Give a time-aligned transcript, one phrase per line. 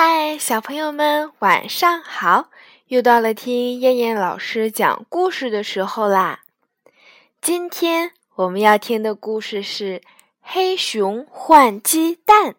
[0.00, 2.50] 嗨，小朋友们，晚上好！
[2.86, 6.42] 又到了听燕燕老师讲故事的时候啦。
[7.42, 9.98] 今天我们要听的故事是
[10.40, 12.52] 《黑熊换鸡蛋》。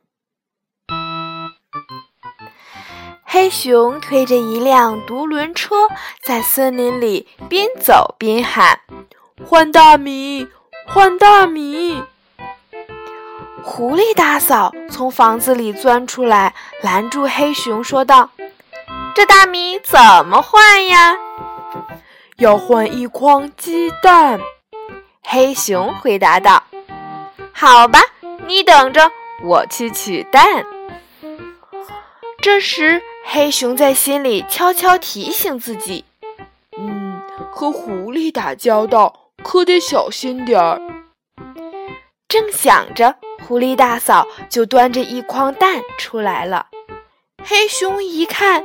[3.23, 5.87] 黑熊推着一辆独轮车，
[6.21, 8.81] 在森林里边走边喊
[9.47, 10.45] ：“换大米，
[10.85, 12.03] 换大米！”
[13.63, 18.29] 狐狸大嫂从房子里钻出来，拦住黑熊，说道
[19.15, 21.15] ：“这大米怎么换呀
[22.37, 24.39] ？”“要换一筐鸡蛋。”
[25.23, 26.63] 黑熊回答道。
[27.53, 28.01] “好吧，
[28.47, 29.11] 你等着，
[29.43, 30.65] 我去取蛋。”
[32.41, 36.05] 这时，黑熊在心里悄悄提醒自己
[36.77, 40.81] ：“嗯，和狐狸打交道可得小心点儿。”
[42.29, 43.15] 正想着。
[43.45, 46.67] 狐狸大嫂就端着一筐蛋出来了。
[47.43, 48.63] 黑熊一看，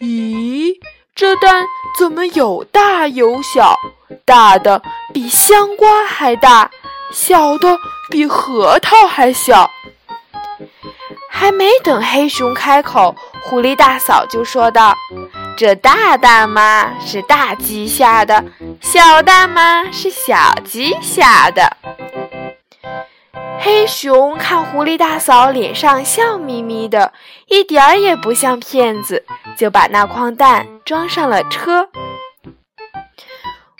[0.00, 0.74] 咦，
[1.14, 1.64] 这蛋
[1.96, 3.78] 怎么有大有小？
[4.24, 6.70] 大的比香瓜还大，
[7.12, 7.78] 小的
[8.10, 9.70] 比核桃还小。
[11.30, 14.96] 还没等黑熊开口，狐狸大嫂就说道
[15.56, 18.42] ：“这大蛋嘛是大鸡下的，
[18.80, 21.76] 小蛋嘛是小鸡下的。”
[23.60, 27.12] 黑熊看狐狸大嫂脸上笑眯眯的，
[27.46, 29.24] 一点儿也不像骗子，
[29.56, 31.88] 就把那筐蛋装上了车。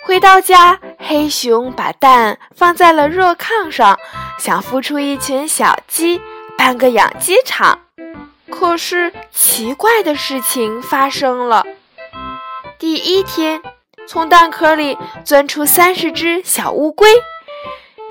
[0.06, 3.98] 回到家，黑熊把蛋放在了热炕上，
[4.38, 6.20] 想孵出一群小鸡，
[6.56, 7.80] 办个养鸡场。
[8.50, 11.64] 可是奇怪的事情发生了：
[12.78, 13.62] 第一天，
[14.06, 17.08] 从蛋壳里钻出三十只小乌龟。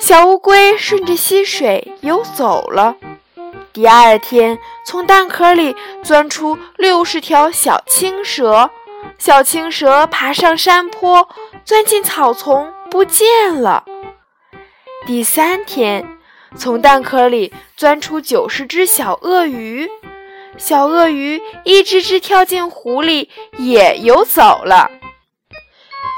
[0.06, 2.98] 小乌龟顺着溪水游走了。
[3.72, 8.70] 第二天，从蛋壳里钻出六十条小青蛇，
[9.18, 11.30] 小青蛇爬上山坡，
[11.64, 13.86] 钻进草丛，不见了。
[15.08, 16.20] 第三天，
[16.58, 19.90] 从蛋壳里钻出九十只小鳄鱼，
[20.58, 24.92] 小鳄鱼一只只跳进湖里，也游走了。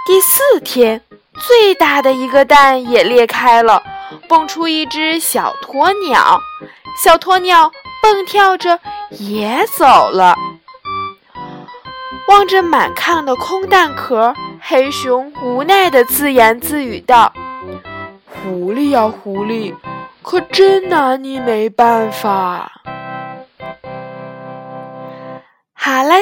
[0.07, 1.03] 第四天。
[1.40, 3.81] 最大的一个蛋也裂开了，
[4.28, 6.40] 蹦出一只小鸵鸟，
[7.03, 8.79] 小鸵鸟蹦跳着
[9.09, 10.35] 也走了。
[12.28, 17.31] 望着满炕的空蛋壳，黑熊无奈地自言自语道
[18.25, 19.73] ：“狐狸呀，狐狸，
[20.23, 22.72] 可真拿你没办法。”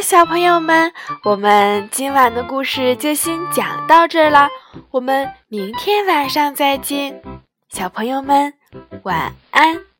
[0.01, 0.91] 小朋友们，
[1.23, 4.49] 我们今晚的故事就先讲到这儿了。
[4.91, 7.21] 我们明天晚上再见，
[7.69, 8.53] 小朋友们
[9.03, 9.92] 晚安。